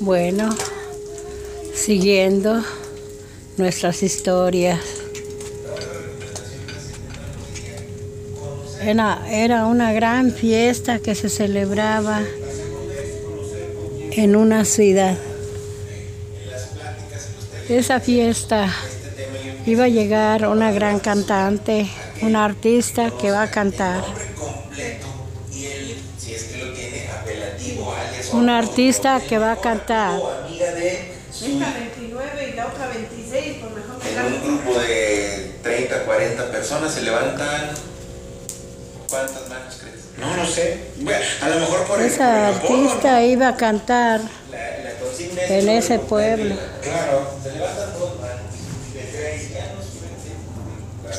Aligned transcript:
Bueno, 0.00 0.48
siguiendo 1.74 2.64
nuestras 3.58 4.02
historias. 4.02 4.80
Era, 8.82 9.66
una 9.66 9.92
gran 9.92 10.32
fiesta 10.32 11.00
que 11.00 11.14
se 11.14 11.28
celebraba 11.28 12.22
en 14.12 14.36
una 14.36 14.64
ciudad. 14.64 15.18
Esa 17.68 18.00
fiesta 18.00 18.72
iba 19.66 19.84
a 19.84 19.88
llegar 19.88 20.48
una 20.48 20.72
gran 20.72 20.98
cantante, 20.98 21.90
una 22.22 22.46
artista 22.46 23.10
que 23.10 23.30
va 23.30 23.42
a 23.42 23.50
cantar. 23.50 24.02
Una 28.32 28.58
artista 28.58 29.20
que 29.20 29.38
va 29.38 29.52
a 29.52 29.56
cantar. 29.56 30.20
Esta 30.50 31.72
29 31.72 32.50
y 32.52 32.56
la 32.56 32.66
otra 32.66 32.88
26, 32.88 33.56
por 33.58 33.70
mejor 33.72 33.98
que 33.98 34.12
En 34.12 34.26
un 34.26 34.40
grupo 34.62 34.78
de 34.78 35.54
30, 35.62 36.04
40 36.04 36.50
personas 36.50 36.92
se 36.92 37.02
levantan. 37.02 37.70
¿Cuántas 39.08 39.48
manos 39.48 39.78
crees? 39.80 39.96
No, 40.18 40.36
no 40.36 40.46
sé. 40.46 40.78
Bueno, 41.00 41.24
a 41.42 41.48
lo 41.48 41.60
mejor 41.60 41.84
por 41.86 42.00
el- 42.00 42.06
por 42.06 42.12
Esa 42.12 42.50
el 42.50 42.54
apodo, 42.56 42.74
artista 42.84 43.22
iba 43.24 43.48
a 43.48 43.56
cantar 43.56 44.20
La, 44.20 44.58
la 44.58 44.94
consigna 45.02 45.42
es 45.42 45.50
en 45.50 45.68
ese 45.70 45.98
pueblo. 45.98 46.54
Claro. 46.82 47.30
Se 47.42 47.52
levantan 47.52 47.92
dos 47.98 48.20
manos. 48.20 48.40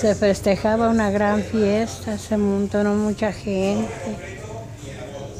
Se 0.00 0.14
festejaba 0.14 0.88
una 0.88 1.10
gran 1.10 1.42
fiesta, 1.42 2.18
se 2.18 2.36
montaron 2.36 2.98
mucha 2.98 3.32
gente, 3.32 3.88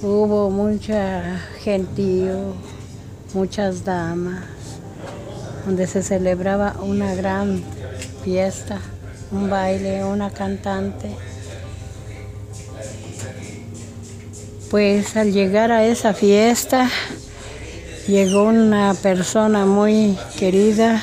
hubo 0.02 0.50
mucha 0.50 1.40
gentío, 1.60 2.54
muchas 3.34 3.84
damas, 3.84 4.44
donde 5.66 5.86
se 5.86 6.02
celebraba 6.02 6.76
una 6.80 7.14
gran 7.14 7.62
fiesta, 8.22 8.80
un 9.30 9.50
baile, 9.50 10.04
una 10.04 10.30
cantante. 10.30 11.10
Pues 14.70 15.16
al 15.16 15.32
llegar 15.32 15.72
a 15.72 15.84
esa 15.84 16.14
fiesta, 16.14 16.90
llegó 18.06 18.44
una 18.44 18.94
persona 18.94 19.64
muy 19.64 20.16
querida, 20.38 21.02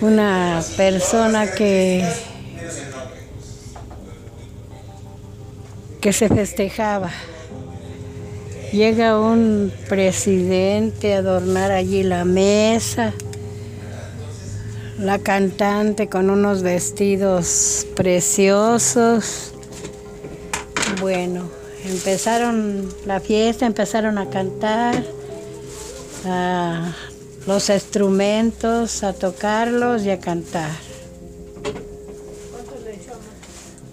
una 0.00 0.62
persona 0.76 1.46
que 1.50 2.04
que 6.00 6.14
se 6.14 6.28
festejaba. 6.28 7.10
Llega 8.72 9.18
un 9.18 9.72
presidente 9.88 11.14
a 11.14 11.18
adornar 11.18 11.72
allí 11.72 12.04
la 12.04 12.24
mesa, 12.24 13.12
la 14.96 15.18
cantante 15.18 16.08
con 16.08 16.30
unos 16.30 16.62
vestidos 16.62 17.84
preciosos. 17.96 19.54
Bueno, 21.00 21.50
empezaron 21.84 22.88
la 23.06 23.18
fiesta, 23.18 23.66
empezaron 23.66 24.18
a 24.18 24.30
cantar, 24.30 25.02
a 26.24 26.92
los 27.48 27.70
instrumentos, 27.70 29.02
a 29.02 29.14
tocarlos 29.14 30.04
y 30.04 30.10
a 30.10 30.20
cantar. 30.20 30.70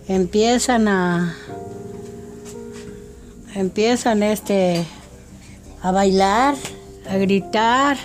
Empiezan 0.07 0.87
a 0.87 1.35
empiezan 3.57 4.21
este 4.21 4.85
a 5.81 5.91
bailar, 5.91 6.55
a 7.09 7.17
gritar, 7.17 7.97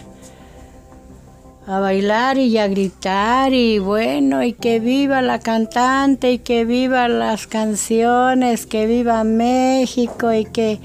a 1.67 1.79
bailar 1.79 2.39
y 2.39 2.57
a 2.57 2.67
gritar 2.69 3.53
y 3.53 3.79
bueno, 3.79 4.43
y 4.43 4.55
que 4.55 4.81
viva 4.81 5.21
la 5.21 5.41
cantante 5.41 6.33
y 6.33 6.39
que 6.39 6.65
viva 6.65 7.09
las 7.09 7.47
canciones, 7.47 8.67
que 8.67 8.87
viva 8.87 9.25
México 9.25 10.33
y 10.33 10.47
que 10.47 10.81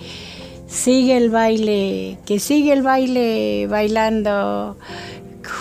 sigue 0.67 1.15
el 1.15 1.29
baile, 1.29 2.17
que 2.25 2.39
sigue 2.39 2.73
el 2.73 2.83
baile 2.83 3.67
bailando 3.67 4.77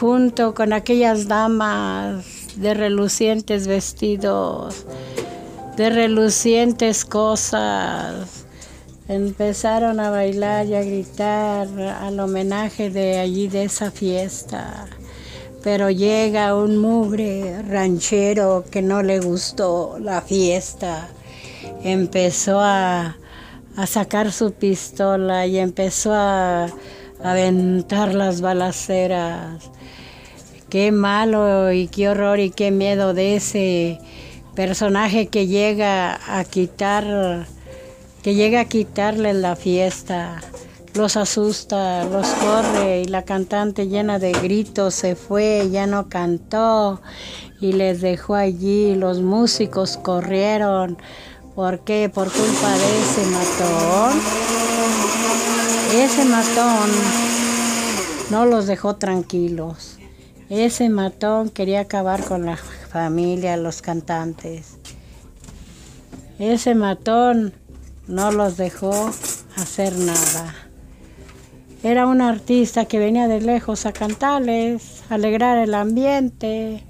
junto 0.00 0.52
con 0.54 0.72
aquellas 0.72 1.28
damas 1.28 2.24
de 2.56 2.74
relucientes 2.74 3.68
vestidos, 3.68 4.84
de 5.76 5.90
relucientes 5.90 7.04
cosas. 7.04 8.45
Empezaron 9.08 10.00
a 10.00 10.10
bailar 10.10 10.66
y 10.66 10.74
a 10.74 10.82
gritar 10.82 11.68
al 11.78 12.18
homenaje 12.18 12.90
de 12.90 13.20
allí, 13.20 13.46
de 13.46 13.62
esa 13.62 13.92
fiesta. 13.92 14.86
Pero 15.62 15.90
llega 15.90 16.56
un 16.56 16.78
mugre 16.78 17.62
ranchero 17.62 18.64
que 18.68 18.82
no 18.82 19.04
le 19.04 19.20
gustó 19.20 19.96
la 20.00 20.22
fiesta. 20.22 21.06
Empezó 21.84 22.58
a, 22.58 23.16
a 23.76 23.86
sacar 23.86 24.32
su 24.32 24.52
pistola 24.52 25.46
y 25.46 25.58
empezó 25.58 26.12
a, 26.12 26.64
a 26.64 26.70
aventar 27.22 28.12
las 28.12 28.40
balaceras. 28.40 29.70
Qué 30.68 30.90
malo 30.90 31.70
y 31.70 31.86
qué 31.86 32.08
horror 32.08 32.40
y 32.40 32.50
qué 32.50 32.72
miedo 32.72 33.14
de 33.14 33.36
ese 33.36 34.00
personaje 34.56 35.28
que 35.28 35.46
llega 35.46 36.18
a 36.26 36.42
quitar 36.42 37.46
que 38.26 38.34
llega 38.34 38.62
a 38.62 38.64
quitarle 38.64 39.34
la 39.34 39.54
fiesta, 39.54 40.40
los 40.94 41.16
asusta, 41.16 42.04
los 42.06 42.26
corre 42.26 43.02
y 43.02 43.04
la 43.04 43.22
cantante 43.22 43.86
llena 43.86 44.18
de 44.18 44.32
gritos 44.32 44.94
se 44.94 45.14
fue, 45.14 45.68
ya 45.70 45.86
no 45.86 46.08
cantó 46.08 47.00
y 47.60 47.74
les 47.74 48.00
dejó 48.00 48.34
allí, 48.34 48.96
los 48.96 49.20
músicos 49.20 49.96
corrieron, 49.96 50.98
¿por 51.54 51.84
qué? 51.84 52.10
Por 52.12 52.32
culpa 52.32 52.76
de 52.76 53.00
ese 53.00 53.26
matón. 53.26 54.20
Ese 55.94 56.24
matón 56.24 56.90
no 58.32 58.44
los 58.44 58.66
dejó 58.66 58.96
tranquilos. 58.96 59.98
Ese 60.50 60.88
matón 60.88 61.48
quería 61.48 61.82
acabar 61.82 62.24
con 62.24 62.44
la 62.44 62.56
familia, 62.56 63.56
los 63.56 63.82
cantantes. 63.82 64.78
Ese 66.40 66.74
matón 66.74 67.54
no 68.08 68.30
los 68.30 68.56
dejó 68.56 68.92
hacer 69.56 69.96
nada. 69.98 70.54
Era 71.82 72.06
un 72.06 72.20
artista 72.20 72.86
que 72.86 72.98
venía 72.98 73.28
de 73.28 73.40
lejos 73.40 73.86
a 73.86 73.92
cantarles, 73.92 75.02
alegrar 75.08 75.58
el 75.58 75.74
ambiente. 75.74 76.84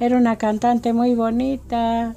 Era 0.00 0.16
una 0.16 0.36
cantante 0.36 0.92
muy 0.92 1.14
bonita 1.14 2.14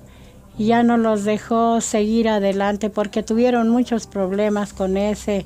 y 0.58 0.68
ya 0.68 0.84
no 0.84 0.98
los 0.98 1.24
dejó 1.24 1.82
seguir 1.82 2.30
adelante 2.30 2.90
porque 2.90 3.24
tuvieron 3.24 3.70
muchos 3.70 4.08
problemas 4.08 4.74
con 4.74 4.98
ese 4.98 5.46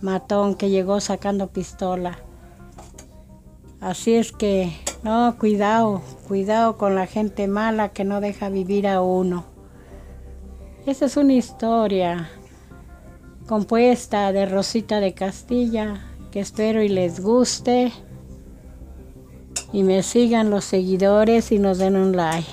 matón 0.00 0.54
que 0.54 0.70
llegó 0.70 1.00
sacando 1.00 1.48
pistola. 1.48 2.18
Así 3.80 4.14
es 4.14 4.32
que, 4.32 4.72
no, 5.04 5.36
cuidado, 5.38 6.02
cuidado 6.26 6.76
con 6.78 6.96
la 6.96 7.06
gente 7.06 7.46
mala 7.46 7.90
que 7.90 8.04
no 8.04 8.20
deja 8.20 8.48
vivir 8.48 8.88
a 8.88 9.02
uno. 9.02 9.57
Esa 10.88 11.04
es 11.04 11.18
una 11.18 11.34
historia 11.34 12.30
compuesta 13.46 14.32
de 14.32 14.46
Rosita 14.46 15.00
de 15.00 15.12
Castilla, 15.12 16.00
que 16.30 16.40
espero 16.40 16.82
y 16.82 16.88
les 16.88 17.20
guste. 17.20 17.92
Y 19.70 19.82
me 19.82 20.02
sigan 20.02 20.48
los 20.48 20.64
seguidores 20.64 21.52
y 21.52 21.58
nos 21.58 21.76
den 21.76 21.94
un 21.94 22.16
like. 22.16 22.48